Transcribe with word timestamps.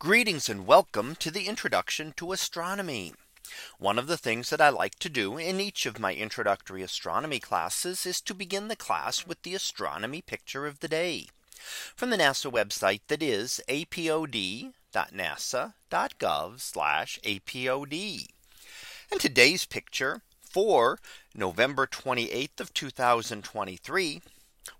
Greetings 0.00 0.48
and 0.48 0.66
welcome 0.66 1.14
to 1.16 1.30
the 1.30 1.46
introduction 1.46 2.14
to 2.16 2.32
astronomy. 2.32 3.12
One 3.78 3.98
of 3.98 4.06
the 4.06 4.16
things 4.16 4.48
that 4.48 4.58
I 4.58 4.70
like 4.70 4.98
to 5.00 5.10
do 5.10 5.36
in 5.36 5.60
each 5.60 5.84
of 5.84 5.98
my 5.98 6.14
introductory 6.14 6.80
astronomy 6.80 7.38
classes 7.38 8.06
is 8.06 8.22
to 8.22 8.32
begin 8.32 8.68
the 8.68 8.76
class 8.76 9.26
with 9.26 9.42
the 9.42 9.54
astronomy 9.54 10.22
picture 10.22 10.66
of 10.66 10.80
the 10.80 10.88
day 10.88 11.26
from 11.94 12.08
the 12.08 12.16
NASA 12.16 12.50
website 12.50 13.02
that 13.08 13.22
is 13.22 13.60
apod.nasa.gov 13.68 14.72
apod. 17.22 18.26
And 19.12 19.20
today's 19.20 19.66
picture 19.66 20.22
for 20.40 20.98
November 21.34 21.86
28th 21.86 22.58
of 22.58 22.72
2023. 22.72 24.22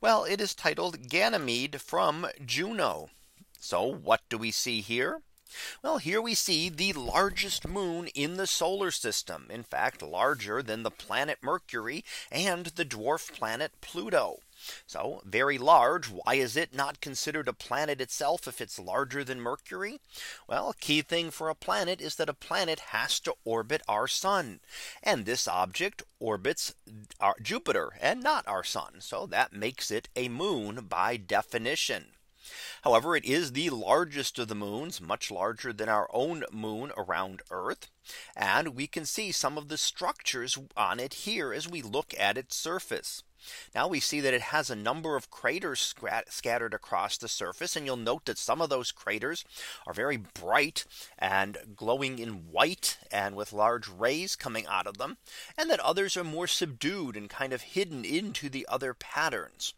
Well, 0.00 0.24
it 0.24 0.40
is 0.40 0.54
titled 0.54 1.10
Ganymede 1.10 1.82
from 1.82 2.26
Juno. 2.42 3.10
So 3.60 3.84
what 3.84 4.22
do 4.28 4.38
we 4.38 4.50
see 4.50 4.80
here? 4.80 5.20
Well, 5.82 5.98
here 5.98 6.22
we 6.22 6.34
see 6.34 6.68
the 6.68 6.92
largest 6.92 7.66
moon 7.66 8.06
in 8.08 8.36
the 8.36 8.46
solar 8.46 8.90
system. 8.90 9.48
In 9.50 9.64
fact, 9.64 10.00
larger 10.00 10.62
than 10.62 10.84
the 10.84 10.90
planet 10.90 11.42
Mercury 11.42 12.04
and 12.30 12.66
the 12.66 12.84
dwarf 12.84 13.32
planet 13.32 13.72
Pluto. 13.80 14.38
So 14.86 15.22
very 15.24 15.58
large. 15.58 16.08
Why 16.08 16.34
is 16.34 16.56
it 16.56 16.72
not 16.72 17.00
considered 17.00 17.48
a 17.48 17.52
planet 17.52 18.00
itself 18.00 18.46
if 18.46 18.60
it's 18.60 18.78
larger 18.78 19.24
than 19.24 19.40
Mercury? 19.40 20.00
Well, 20.46 20.72
key 20.78 21.02
thing 21.02 21.30
for 21.30 21.48
a 21.48 21.54
planet 21.54 22.00
is 22.00 22.14
that 22.16 22.28
a 22.28 22.34
planet 22.34 22.78
has 22.94 23.18
to 23.20 23.34
orbit 23.44 23.82
our 23.88 24.06
sun. 24.06 24.60
And 25.02 25.26
this 25.26 25.48
object 25.48 26.02
orbits 26.20 26.74
our 27.18 27.36
Jupiter 27.42 27.92
and 28.00 28.22
not 28.22 28.46
our 28.46 28.62
sun. 28.62 29.00
So 29.00 29.26
that 29.26 29.52
makes 29.52 29.90
it 29.90 30.08
a 30.14 30.28
moon 30.28 30.86
by 30.88 31.16
definition. 31.16 32.12
However, 32.82 33.14
it 33.14 33.24
is 33.24 33.52
the 33.52 33.70
largest 33.70 34.38
of 34.38 34.48
the 34.48 34.54
moons, 34.54 35.00
much 35.00 35.30
larger 35.30 35.72
than 35.72 35.88
our 35.88 36.08
own 36.12 36.44
moon 36.50 36.92
around 36.96 37.42
Earth. 37.50 37.90
And 38.34 38.74
we 38.74 38.86
can 38.86 39.04
see 39.04 39.32
some 39.32 39.58
of 39.58 39.68
the 39.68 39.78
structures 39.78 40.58
on 40.76 40.98
it 40.98 41.14
here 41.14 41.52
as 41.52 41.68
we 41.68 41.82
look 41.82 42.14
at 42.18 42.38
its 42.38 42.56
surface. 42.56 43.22
Now 43.74 43.88
we 43.88 44.00
see 44.00 44.20
that 44.20 44.34
it 44.34 44.40
has 44.40 44.70
a 44.70 44.76
number 44.76 45.16
of 45.16 45.30
craters 45.30 45.94
scattered 46.28 46.74
across 46.74 47.16
the 47.16 47.28
surface. 47.28 47.76
And 47.76 47.86
you'll 47.86 47.96
note 47.96 48.24
that 48.26 48.38
some 48.38 48.60
of 48.60 48.70
those 48.70 48.92
craters 48.92 49.44
are 49.86 49.94
very 49.94 50.16
bright 50.16 50.84
and 51.18 51.58
glowing 51.76 52.18
in 52.18 52.50
white 52.50 52.98
and 53.10 53.34
with 53.36 53.52
large 53.52 53.88
rays 53.88 54.36
coming 54.36 54.66
out 54.66 54.86
of 54.86 54.98
them. 54.98 55.16
And 55.56 55.70
that 55.70 55.80
others 55.80 56.16
are 56.16 56.24
more 56.24 56.46
subdued 56.46 57.16
and 57.16 57.28
kind 57.28 57.52
of 57.52 57.62
hidden 57.62 58.04
into 58.04 58.48
the 58.48 58.66
other 58.68 58.94
patterns. 58.94 59.74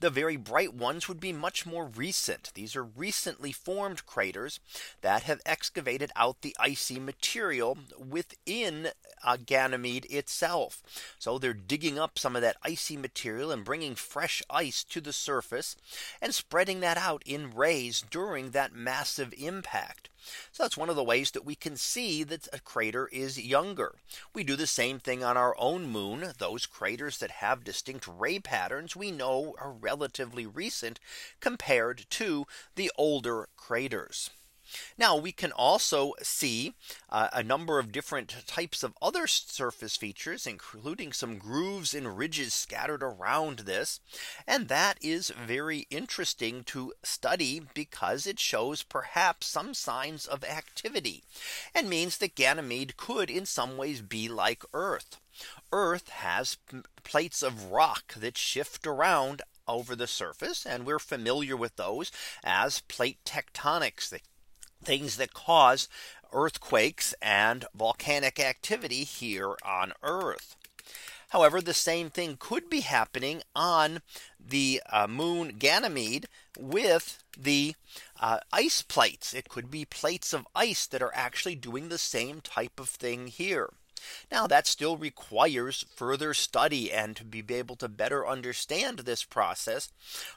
The 0.00 0.10
very 0.10 0.36
bright 0.36 0.72
ones 0.72 1.08
would 1.08 1.20
be 1.20 1.32
much 1.32 1.66
more 1.66 1.84
recent. 1.84 2.52
These 2.54 2.74
are 2.74 2.84
recently 2.84 3.52
formed 3.52 4.06
craters 4.06 4.58
that 5.02 5.24
have 5.24 5.40
excavated 5.44 6.10
out 6.16 6.40
the 6.40 6.56
icy 6.58 6.98
material 6.98 7.78
within 7.98 8.88
uh, 9.22 9.36
Ganymede 9.44 10.06
itself. 10.10 10.82
So 11.18 11.38
they're 11.38 11.52
digging 11.52 11.98
up 11.98 12.18
some 12.18 12.36
of 12.36 12.42
that 12.42 12.56
icy 12.62 12.96
material 13.00 13.50
and 13.50 13.64
bringing 13.64 13.94
fresh 13.94 14.42
ice 14.48 14.84
to 14.84 15.00
the 15.00 15.12
surface 15.12 15.76
and 16.20 16.34
spreading 16.34 16.80
that 16.80 16.96
out 16.96 17.22
in 17.26 17.54
rays 17.54 18.04
during 18.10 18.50
that 18.50 18.72
massive 18.72 19.34
impact. 19.36 20.08
So 20.52 20.62
that's 20.62 20.76
one 20.76 20.90
of 20.90 20.96
the 20.96 21.04
ways 21.04 21.30
that 21.30 21.44
we 21.44 21.54
can 21.54 21.76
see 21.76 22.22
that 22.24 22.46
a 22.52 22.60
crater 22.60 23.08
is 23.08 23.40
younger. 23.40 23.96
We 24.34 24.44
do 24.44 24.54
the 24.54 24.66
same 24.66 25.00
thing 25.00 25.24
on 25.24 25.36
our 25.36 25.54
own 25.58 25.86
moon. 25.86 26.32
Those 26.38 26.66
craters 26.66 27.18
that 27.18 27.30
have 27.30 27.64
distinct 27.64 28.06
ray 28.06 28.38
patterns 28.38 28.94
we 28.94 29.10
know 29.10 29.54
are 29.58 29.72
relatively 29.72 30.46
recent 30.46 31.00
compared 31.40 32.04
to 32.10 32.46
the 32.74 32.92
older 32.96 33.48
craters. 33.56 34.30
Now 34.98 35.16
we 35.16 35.32
can 35.32 35.52
also 35.52 36.14
see 36.22 36.74
uh, 37.08 37.28
a 37.32 37.42
number 37.42 37.78
of 37.78 37.92
different 37.92 38.34
types 38.46 38.82
of 38.82 38.96
other 39.00 39.26
surface 39.26 39.96
features, 39.96 40.46
including 40.46 41.12
some 41.12 41.38
grooves 41.38 41.94
and 41.94 42.16
ridges 42.16 42.54
scattered 42.54 43.02
around 43.02 43.60
this. 43.60 44.00
And 44.46 44.68
that 44.68 44.98
is 45.00 45.30
very 45.30 45.86
interesting 45.90 46.64
to 46.64 46.92
study 47.02 47.62
because 47.74 48.26
it 48.26 48.38
shows 48.38 48.82
perhaps 48.82 49.46
some 49.46 49.74
signs 49.74 50.26
of 50.26 50.44
activity 50.44 51.24
and 51.74 51.88
means 51.88 52.18
that 52.18 52.34
Ganymede 52.34 52.96
could 52.96 53.30
in 53.30 53.46
some 53.46 53.76
ways 53.76 54.00
be 54.02 54.28
like 54.28 54.62
Earth. 54.72 55.18
Earth 55.72 56.08
has 56.08 56.58
plates 57.02 57.42
of 57.42 57.70
rock 57.70 58.14
that 58.14 58.36
shift 58.36 58.86
around 58.86 59.42
over 59.66 59.94
the 59.94 60.06
surface 60.06 60.66
and 60.66 60.84
we're 60.84 60.98
familiar 60.98 61.56
with 61.56 61.76
those 61.76 62.10
as 62.42 62.80
plate 62.80 63.18
tectonics 63.24 64.08
that 64.10 64.22
things 64.82 65.16
that 65.16 65.34
cause 65.34 65.88
earthquakes 66.32 67.14
and 67.20 67.64
volcanic 67.74 68.38
activity 68.38 69.04
here 69.04 69.56
on 69.64 69.92
Earth. 70.02 70.56
However, 71.30 71.60
the 71.60 71.74
same 71.74 72.10
thing 72.10 72.36
could 72.38 72.68
be 72.68 72.80
happening 72.80 73.42
on 73.54 74.02
the 74.44 74.82
uh, 74.90 75.06
moon 75.06 75.56
Ganymede 75.58 76.26
with 76.58 77.22
the 77.38 77.74
uh, 78.20 78.38
ice 78.52 78.82
plates. 78.82 79.32
It 79.32 79.48
could 79.48 79.70
be 79.70 79.84
plates 79.84 80.32
of 80.32 80.46
ice 80.56 80.86
that 80.86 81.02
are 81.02 81.14
actually 81.14 81.54
doing 81.54 81.88
the 81.88 81.98
same 81.98 82.40
type 82.40 82.80
of 82.80 82.88
thing 82.88 83.28
here. 83.28 83.70
Now 84.30 84.46
that 84.46 84.66
still 84.66 84.96
requires 84.96 85.84
further 85.94 86.34
study 86.34 86.92
and 86.92 87.16
to 87.16 87.24
be 87.24 87.44
able 87.50 87.76
to 87.76 87.88
better 87.88 88.26
understand 88.26 89.00
this 89.00 89.24
process. 89.24 89.90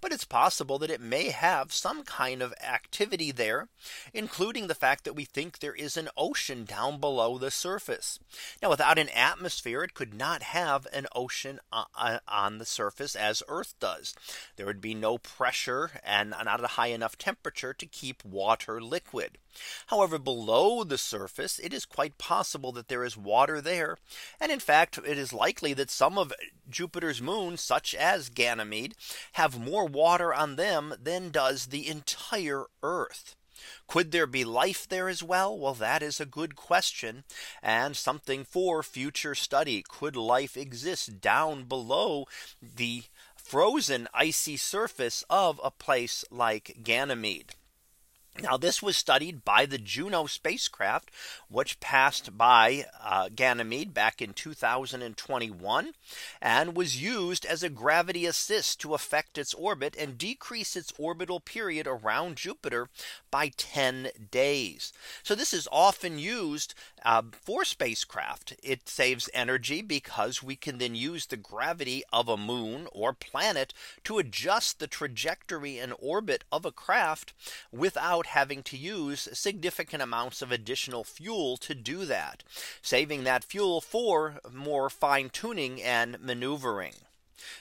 But 0.00 0.12
it's 0.12 0.24
possible 0.24 0.78
that 0.78 0.90
it 0.90 1.00
may 1.00 1.30
have 1.30 1.72
some 1.72 2.02
kind 2.04 2.42
of 2.42 2.54
activity 2.62 3.30
there, 3.30 3.68
including 4.12 4.66
the 4.66 4.74
fact 4.74 5.04
that 5.04 5.14
we 5.14 5.24
think 5.24 5.58
there 5.58 5.74
is 5.74 5.96
an 5.96 6.08
ocean 6.16 6.64
down 6.64 7.00
below 7.00 7.38
the 7.38 7.50
surface. 7.50 8.18
Now 8.62 8.70
without 8.70 8.98
an 8.98 9.08
atmosphere, 9.10 9.82
it 9.82 9.94
could 9.94 10.14
not 10.14 10.42
have 10.42 10.86
an 10.92 11.06
ocean 11.14 11.60
uh, 11.72 11.84
uh, 11.96 12.18
on 12.28 12.58
the 12.58 12.66
surface 12.66 13.16
as 13.16 13.42
Earth 13.48 13.74
does. 13.80 14.14
There 14.56 14.66
would 14.66 14.80
be 14.80 14.94
no 14.94 15.18
pressure 15.18 16.00
and 16.04 16.30
not 16.30 16.62
a 16.62 16.68
high 16.68 16.88
enough 16.88 17.18
temperature 17.18 17.74
to 17.74 17.86
keep 17.86 18.24
water 18.24 18.80
liquid. 18.80 19.38
However, 19.86 20.18
below 20.18 20.84
the 20.84 20.98
surface, 20.98 21.58
it 21.58 21.72
is 21.72 21.84
quite 21.84 22.18
possible 22.18 22.70
that 22.72 22.88
there 22.88 23.04
is 23.04 23.16
water 23.48 23.60
there. 23.62 23.96
And 24.40 24.52
in 24.52 24.60
fact, 24.60 24.98
it 24.98 25.16
is 25.18 25.32
likely 25.32 25.72
that 25.74 25.90
some 25.90 26.18
of 26.18 26.34
Jupiter's 26.68 27.22
moons, 27.22 27.62
such 27.62 27.94
as 27.94 28.28
Ganymede, 28.28 28.94
have 29.32 29.58
more 29.58 29.86
water 29.86 30.34
on 30.34 30.56
them 30.56 30.94
than 31.02 31.30
does 31.30 31.66
the 31.66 31.88
entire 31.88 32.66
Earth. 32.82 33.34
Could 33.86 34.12
there 34.12 34.26
be 34.26 34.44
life 34.44 34.86
there 34.86 35.08
as 35.08 35.22
well? 35.22 35.58
Well, 35.58 35.74
that 35.74 36.02
is 36.02 36.20
a 36.20 36.26
good 36.26 36.56
question 36.56 37.24
and 37.62 37.96
something 37.96 38.44
for 38.44 38.82
future 38.82 39.34
study. 39.34 39.82
Could 39.88 40.14
life 40.14 40.56
exist 40.56 41.20
down 41.20 41.64
below 41.64 42.26
the 42.62 43.04
frozen 43.34 44.08
icy 44.12 44.58
surface 44.58 45.24
of 45.30 45.58
a 45.64 45.70
place 45.70 46.24
like 46.30 46.80
Ganymede? 46.84 47.54
Now 48.40 48.56
this 48.56 48.80
was 48.80 48.96
studied 48.96 49.44
by 49.44 49.66
the 49.66 49.78
Juno 49.78 50.26
spacecraft, 50.26 51.10
which 51.48 51.80
passed 51.80 52.38
by 52.38 52.86
uh, 53.02 53.30
Ganymede 53.34 53.92
back 53.92 54.22
in 54.22 54.32
2021 54.32 55.92
and 56.40 56.76
was 56.76 57.02
used 57.02 57.44
as 57.44 57.64
a 57.64 57.68
gravity 57.68 58.26
assist 58.26 58.80
to 58.80 58.94
affect 58.94 59.38
its 59.38 59.54
orbit 59.54 59.96
and 59.98 60.16
decrease 60.16 60.76
its 60.76 60.92
orbital 60.98 61.40
period 61.40 61.88
around 61.88 62.36
Jupiter 62.36 62.88
by 63.30 63.50
10 63.56 64.10
days. 64.30 64.92
So 65.24 65.34
this 65.34 65.52
is 65.52 65.66
often 65.72 66.18
used 66.18 66.74
uh, 67.04 67.22
for 67.32 67.64
spacecraft. 67.64 68.54
It 68.62 68.88
saves 68.88 69.28
energy 69.34 69.82
because 69.82 70.42
we 70.42 70.54
can 70.54 70.78
then 70.78 70.94
use 70.94 71.26
the 71.26 71.36
gravity 71.36 72.04
of 72.12 72.28
a 72.28 72.36
moon 72.36 72.86
or 72.92 73.12
planet 73.12 73.74
to 74.04 74.18
adjust 74.18 74.78
the 74.78 74.86
trajectory 74.86 75.78
and 75.78 75.92
orbit 75.98 76.44
of 76.52 76.64
a 76.64 76.72
craft 76.72 77.32
without 77.72 78.27
having 78.28 78.62
to 78.64 78.76
use 78.76 79.28
significant 79.32 80.02
amounts 80.02 80.40
of 80.42 80.50
additional 80.50 81.04
fuel 81.04 81.56
to 81.58 81.74
do 81.74 82.04
that, 82.04 82.42
saving 82.80 83.24
that 83.24 83.44
fuel 83.44 83.80
for 83.80 84.40
more 84.52 84.88
fine 84.88 85.28
tuning 85.30 85.82
and 85.82 86.18
maneuvering. 86.20 86.94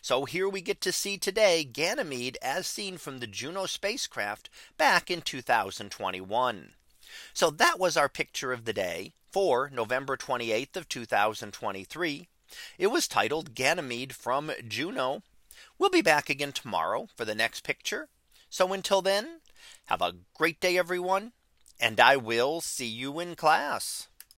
So 0.00 0.24
here 0.24 0.48
we 0.48 0.60
get 0.60 0.80
to 0.82 0.92
see 0.92 1.18
today 1.18 1.64
Ganymede 1.64 2.38
as 2.40 2.66
seen 2.66 2.96
from 2.96 3.18
the 3.18 3.26
Juno 3.26 3.66
spacecraft 3.66 4.48
back 4.78 5.10
in 5.10 5.20
2021. 5.20 6.72
So 7.34 7.50
that 7.50 7.78
was 7.78 7.96
our 7.96 8.08
picture 8.08 8.52
of 8.52 8.64
the 8.64 8.72
day 8.72 9.12
for 9.30 9.70
November 9.70 10.16
28th 10.16 10.76
of 10.76 10.88
2023. 10.88 12.28
It 12.78 12.86
was 12.86 13.08
titled 13.08 13.54
Ganymede 13.54 14.14
from 14.14 14.50
Juno. 14.66 15.22
We'll 15.78 15.90
be 15.90 16.02
back 16.02 16.30
again 16.30 16.52
tomorrow 16.52 17.08
for 17.14 17.24
the 17.24 17.34
next 17.34 17.62
picture. 17.62 18.08
So 18.48 18.72
until 18.72 19.02
then, 19.02 19.40
have 19.86 20.02
a 20.02 20.14
great 20.34 20.60
day, 20.60 20.78
everyone. 20.78 21.32
And 21.78 22.00
I 22.00 22.16
will 22.16 22.60
see 22.60 22.86
you 22.86 23.20
in 23.20 23.36
class. 23.36 24.08